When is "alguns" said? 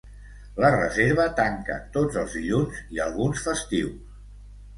3.07-3.45